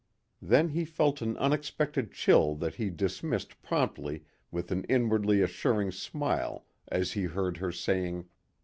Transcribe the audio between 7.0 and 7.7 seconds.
he heard